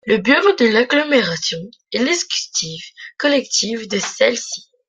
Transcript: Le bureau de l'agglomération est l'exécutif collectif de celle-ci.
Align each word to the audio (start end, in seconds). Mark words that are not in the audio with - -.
Le 0.07 0.17
bureau 0.17 0.51
de 0.55 0.65
l'agglomération 0.65 1.59
est 1.93 1.99
l'exécutif 2.03 2.89
collectif 3.19 3.87
de 3.87 3.99
celle-ci. 3.99 4.71